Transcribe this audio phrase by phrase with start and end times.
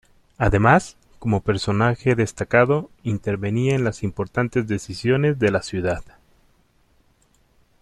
[0.39, 6.01] Además, como personaje destacado, intervenía en las importantes decisiones de la ciudad.